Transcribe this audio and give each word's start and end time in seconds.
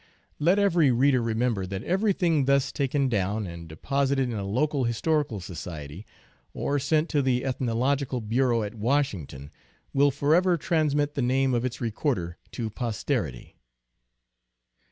Let 0.39 0.57
every 0.57 0.89
reader 0.89 1.21
remember 1.21 1.67
that 1.67 1.83
everything 1.83 2.45
thus 2.45 2.71
taken 2.71 3.07
down, 3.07 3.45
and 3.45 3.67
deposited 3.69 4.29
in 4.31 4.35
a 4.35 4.43
local 4.43 4.85
historical 4.85 5.39
society, 5.39 6.07
or 6.55 6.79
sent 6.79 7.07
to 7.09 7.21
the 7.21 7.45
Ethnological 7.45 8.19
Bureau 8.19 8.63
at 8.63 8.73
Washington, 8.73 9.51
will 9.93 10.09
forever 10.09 10.57
transmit 10.57 11.13
the 11.13 11.21
name 11.21 11.53
of 11.53 11.63
its 11.65 11.79
recorder 11.79 12.37
to 12.53 12.71
posterity. 12.71 13.57